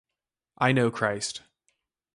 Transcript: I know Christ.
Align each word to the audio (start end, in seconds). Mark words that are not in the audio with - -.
I 0.57 0.71
know 0.71 0.89
Christ. 0.89 1.41